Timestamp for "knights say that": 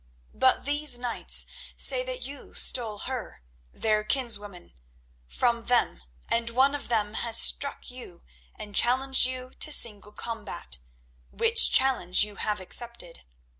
0.97-2.23